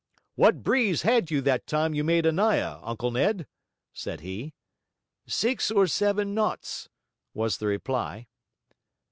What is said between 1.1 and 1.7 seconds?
you that